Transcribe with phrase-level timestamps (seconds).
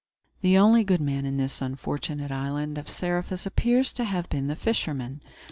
[0.41, 4.55] The only good man in this unfortunate island of Seriphus appears to have been the
[4.55, 5.21] fisherman.